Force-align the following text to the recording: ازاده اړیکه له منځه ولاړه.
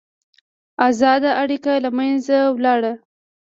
ازاده 0.87 1.31
اړیکه 1.41 1.73
له 1.83 1.89
منځه 1.97 2.37
ولاړه. 2.55 2.93